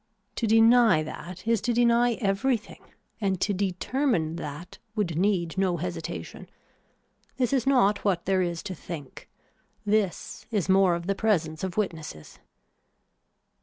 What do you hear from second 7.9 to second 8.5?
what there